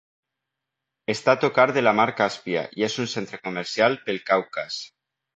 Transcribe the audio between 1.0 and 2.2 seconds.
Està a tocar de la mar